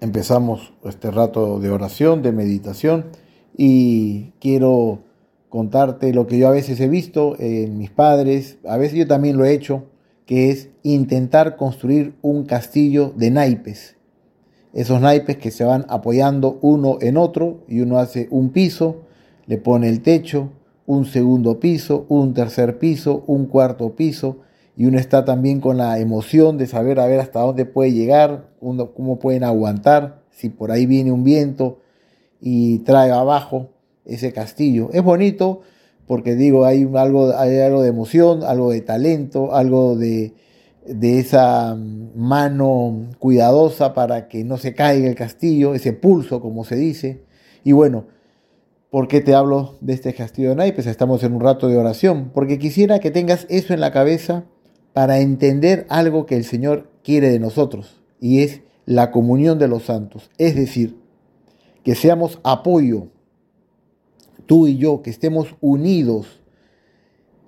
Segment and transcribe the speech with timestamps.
[0.00, 3.06] empezamos este rato de oración, de meditación
[3.56, 5.00] y quiero
[5.48, 9.36] contarte lo que yo a veces he visto en mis padres, a veces yo también
[9.36, 9.84] lo he hecho,
[10.26, 13.96] que es intentar construir un castillo de naipes.
[14.72, 19.02] Esos naipes que se van apoyando uno en otro y uno hace un piso,
[19.46, 20.50] le pone el techo,
[20.86, 24.38] un segundo piso, un tercer piso, un cuarto piso
[24.80, 28.48] y uno está también con la emoción de saber a ver hasta dónde puede llegar,
[28.62, 31.80] uno, cómo pueden aguantar, si por ahí viene un viento
[32.40, 33.68] y trae abajo
[34.06, 34.88] ese castillo.
[34.94, 35.60] Es bonito
[36.06, 40.32] porque digo, hay algo, hay algo de emoción, algo de talento, algo de,
[40.86, 41.76] de esa
[42.14, 47.22] mano cuidadosa para que no se caiga el castillo, ese pulso, como se dice.
[47.64, 48.06] Y bueno,
[48.88, 50.86] ¿por qué te hablo de este castillo de naipes?
[50.86, 54.46] Estamos en un rato de oración, porque quisiera que tengas eso en la cabeza
[54.92, 59.84] para entender algo que el Señor quiere de nosotros y es la comunión de los
[59.84, 60.30] santos.
[60.38, 60.98] Es decir,
[61.84, 63.08] que seamos apoyo,
[64.46, 66.42] tú y yo, que estemos unidos.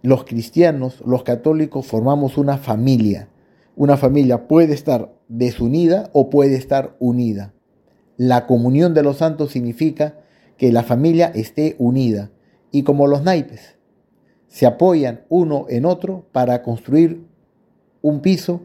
[0.03, 3.29] Los cristianos, los católicos, formamos una familia.
[3.77, 7.53] Una familia puede estar desunida o puede estar unida.
[8.17, 10.19] La comunión de los santos significa
[10.57, 12.31] que la familia esté unida.
[12.71, 13.77] Y como los naipes,
[14.49, 17.27] se apoyan uno en otro para construir
[18.03, 18.61] un piso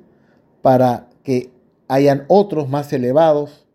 [0.62, 1.52] para que
[1.88, 3.66] hayan otros más elevados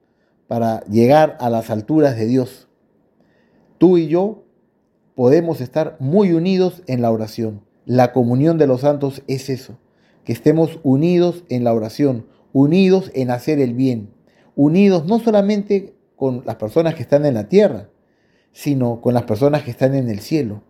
[0.48, 2.68] para llegar a las alturas de Dios.
[3.78, 4.44] Tú y yo
[5.14, 7.62] podemos estar muy unidos en la oración.
[7.86, 9.78] La comunión de los santos es eso,
[10.24, 14.10] que estemos unidos en la oración, unidos en hacer el bien,
[14.54, 17.88] unidos no solamente con las personas que están en la tierra,
[18.52, 20.62] sino con las personas que están en el cielo.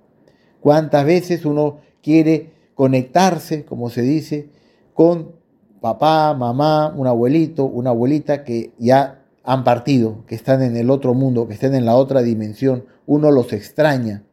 [0.60, 4.48] ¿Cuántas veces uno quiere conectarse, como se dice,
[4.94, 5.32] con
[5.80, 11.14] papá, mamá, un abuelito, una abuelita que ya han partido, que están en el otro
[11.14, 14.24] mundo, que están en la otra dimensión, uno los extraña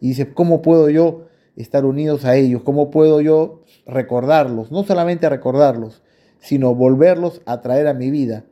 [0.00, 1.26] y dice, ¿cómo puedo yo
[1.56, 2.62] estar unidos a ellos?
[2.62, 4.70] ¿Cómo puedo yo recordarlos?
[4.70, 6.02] No solamente recordarlos,
[6.38, 8.44] sino volverlos a traer a mi vida.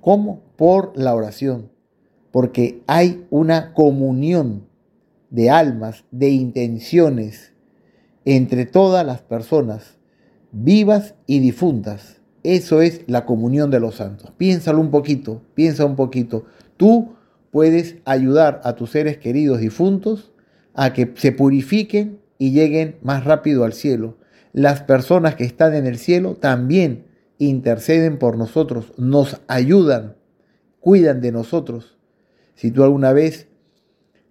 [0.00, 0.40] ¿Cómo?
[0.56, 1.70] Por la oración.
[2.30, 4.68] Porque hay una comunión
[5.30, 7.54] de almas, de intenciones
[8.24, 9.95] entre todas las personas
[10.52, 12.20] vivas y difuntas.
[12.42, 14.30] Eso es la comunión de los santos.
[14.36, 16.44] Piénsalo un poquito, piensa un poquito.
[16.76, 17.16] Tú
[17.50, 20.32] puedes ayudar a tus seres queridos difuntos
[20.74, 24.18] a que se purifiquen y lleguen más rápido al cielo.
[24.52, 27.06] Las personas que están en el cielo también
[27.38, 30.16] interceden por nosotros, nos ayudan,
[30.80, 31.98] cuidan de nosotros.
[32.54, 33.48] Si tú alguna vez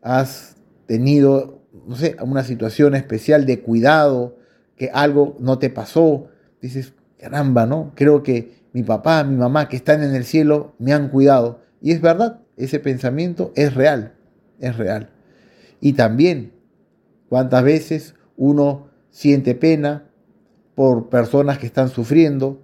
[0.01, 0.55] has
[0.85, 4.37] tenido, no sé, una situación especial de cuidado,
[4.77, 6.27] que algo no te pasó,
[6.61, 7.91] dices, caramba, ¿no?
[7.95, 11.61] Creo que mi papá, mi mamá que están en el cielo me han cuidado.
[11.81, 14.13] Y es verdad, ese pensamiento es real,
[14.59, 15.09] es real.
[15.79, 16.53] Y también,
[17.29, 20.09] cuántas veces uno siente pena
[20.75, 22.61] por personas que están sufriendo,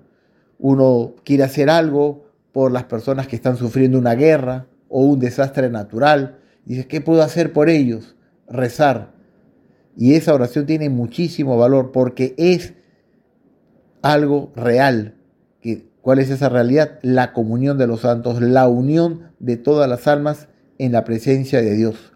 [0.59, 5.69] uno quiere hacer algo por las personas que están sufriendo una guerra o un desastre
[5.69, 6.39] natural.
[6.65, 8.15] Dices, ¿qué puedo hacer por ellos?
[8.47, 9.13] Rezar,
[9.97, 12.73] y esa oración tiene muchísimo valor porque es
[14.01, 15.15] algo real.
[16.01, 16.97] ¿Cuál es esa realidad?
[17.03, 20.47] La comunión de los santos, la unión de todas las almas
[20.79, 22.13] en la presencia de Dios.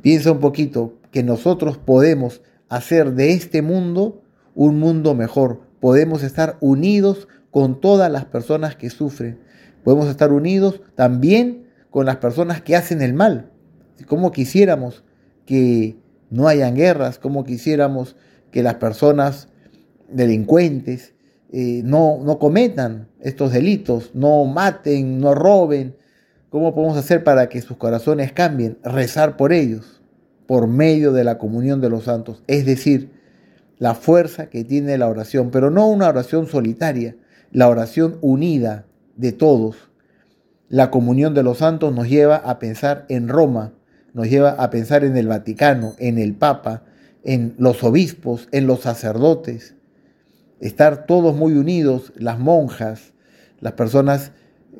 [0.00, 4.22] Piensa un poquito que nosotros podemos hacer de este mundo
[4.54, 5.60] un mundo mejor.
[5.78, 9.40] Podemos estar unidos con todas las personas que sufren.
[9.84, 13.50] Podemos estar unidos también con las personas que hacen el mal.
[14.06, 15.04] Como quisiéramos
[15.44, 15.98] que
[16.30, 18.16] no hayan guerras, como quisiéramos
[18.50, 19.48] que las personas
[20.08, 21.14] delincuentes
[21.52, 25.96] eh, no, no cometan estos delitos, no maten, no roben.
[26.48, 28.78] ¿Cómo podemos hacer para que sus corazones cambien?
[28.82, 30.00] Rezar por ellos,
[30.46, 32.42] por medio de la comunión de los santos.
[32.46, 33.10] Es decir,
[33.78, 37.16] la fuerza que tiene la oración, pero no una oración solitaria,
[37.50, 38.86] la oración unida
[39.16, 39.90] de todos.
[40.68, 43.72] La comunión de los santos nos lleva a pensar en Roma,
[44.12, 46.84] nos lleva a pensar en el Vaticano, en el Papa,
[47.24, 49.74] en los obispos, en los sacerdotes,
[50.60, 53.12] estar todos muy unidos, las monjas,
[53.60, 54.32] las personas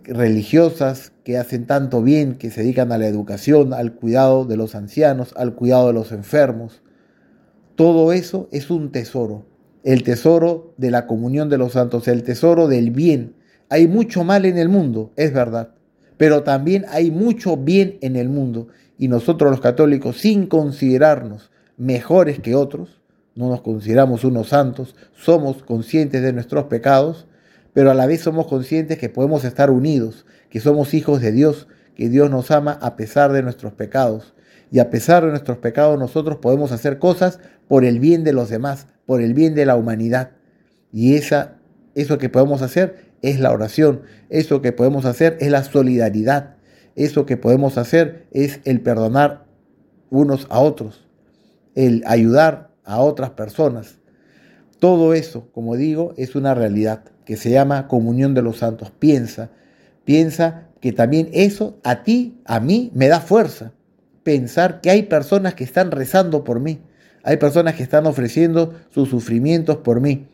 [0.04, 4.74] religiosas que hacen tanto bien, que se dedican a la educación, al cuidado de los
[4.74, 6.82] ancianos, al cuidado de los enfermos.
[7.76, 9.46] Todo eso es un tesoro,
[9.84, 13.34] el tesoro de la comunión de los santos, el tesoro del bien.
[13.68, 15.74] Hay mucho mal en el mundo, es verdad,
[16.20, 18.68] pero también hay mucho bien en el mundo
[18.98, 23.00] y nosotros los católicos, sin considerarnos mejores que otros,
[23.34, 27.26] no nos consideramos unos santos, somos conscientes de nuestros pecados,
[27.72, 31.68] pero a la vez somos conscientes que podemos estar unidos, que somos hijos de Dios,
[31.94, 34.34] que Dios nos ama a pesar de nuestros pecados.
[34.70, 38.50] Y a pesar de nuestros pecados nosotros podemos hacer cosas por el bien de los
[38.50, 40.32] demás, por el bien de la humanidad.
[40.92, 41.56] Y esa,
[41.94, 46.56] eso que podemos hacer es la oración, eso que podemos hacer es la solidaridad,
[46.96, 49.44] eso que podemos hacer es el perdonar
[50.10, 51.06] unos a otros,
[51.74, 53.98] el ayudar a otras personas.
[54.78, 58.90] Todo eso, como digo, es una realidad que se llama comunión de los santos.
[58.98, 59.50] Piensa,
[60.04, 63.72] piensa que también eso a ti, a mí, me da fuerza.
[64.22, 66.80] Pensar que hay personas que están rezando por mí,
[67.22, 70.26] hay personas que están ofreciendo sus sufrimientos por mí.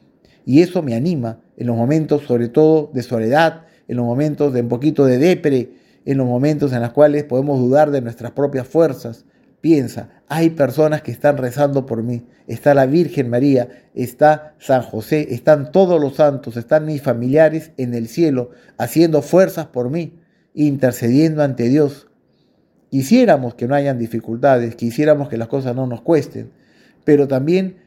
[0.47, 4.63] Y eso me anima en los momentos, sobre todo, de soledad, en los momentos de
[4.63, 5.73] un poquito de depre,
[6.05, 9.25] en los momentos en los cuales podemos dudar de nuestras propias fuerzas.
[9.61, 12.25] Piensa, hay personas que están rezando por mí.
[12.47, 17.93] Está la Virgen María, está San José, están todos los santos, están mis familiares en
[17.95, 20.15] el cielo, haciendo fuerzas por mí,
[20.55, 22.07] intercediendo ante Dios.
[22.89, 26.53] Quisiéramos que no hayan dificultades, quisiéramos que las cosas no nos cuesten,
[27.05, 27.79] pero también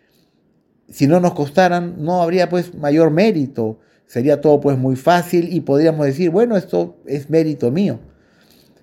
[0.90, 3.80] si no nos costaran, no habría pues mayor mérito.
[4.06, 8.00] Sería todo pues muy fácil y podríamos decir, bueno, esto es mérito mío.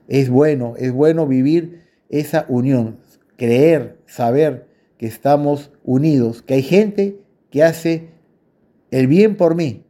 [0.06, 2.98] Es bueno, es bueno vivir esa unión,
[3.36, 4.68] creer, saber
[4.98, 7.20] que estamos unidos, que hay gente
[7.50, 8.10] que hace
[8.92, 9.84] el bien por mí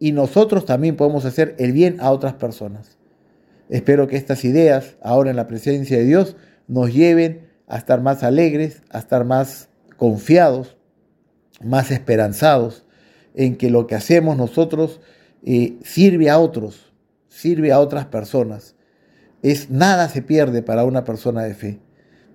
[0.00, 2.98] y nosotros también podemos hacer el bien a otras personas.
[3.68, 6.36] Espero que estas ideas, ahora en la presencia de Dios,
[6.66, 10.76] nos lleven a estar más alegres, a estar más confiados
[11.60, 12.84] más esperanzados
[13.34, 15.00] en que lo que hacemos nosotros
[15.44, 16.92] eh, sirve a otros,
[17.28, 18.74] sirve a otras personas.
[19.42, 21.80] Es nada se pierde para una persona de fe.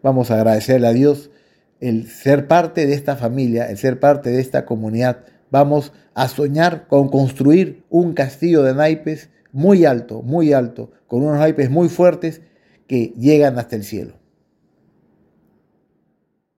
[0.01, 1.29] Vamos a agradecerle a Dios
[1.79, 5.25] el ser parte de esta familia, el ser parte de esta comunidad.
[5.51, 11.39] Vamos a soñar con construir un castillo de naipes muy alto, muy alto, con unos
[11.39, 12.41] naipes muy fuertes
[12.87, 14.15] que llegan hasta el cielo.